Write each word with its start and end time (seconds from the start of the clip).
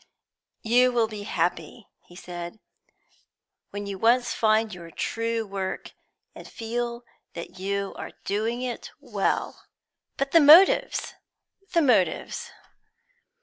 "You 0.63 0.91
will 0.91 1.07
be 1.07 1.21
happy," 1.25 1.87
he 2.07 2.15
said, 2.15 2.59
"when 3.69 3.85
you 3.85 3.99
once 3.99 4.33
find 4.33 4.73
your 4.73 4.89
true 4.89 5.45
work, 5.45 5.91
and 6.33 6.47
feel 6.47 7.03
that 7.35 7.59
you 7.59 7.93
are 7.97 8.13
doing 8.25 8.63
it 8.63 8.89
well." 8.99 9.67
"But 10.17 10.31
the 10.31 10.41
motives, 10.41 11.13
the 11.73 11.83
motives! 11.83 12.49